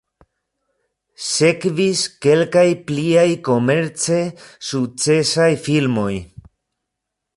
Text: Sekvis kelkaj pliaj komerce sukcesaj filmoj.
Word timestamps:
Sekvis 1.25 2.01
kelkaj 2.27 2.65
pliaj 2.87 3.27
komerce 3.49 4.17
sukcesaj 4.71 5.51
filmoj. 5.67 6.11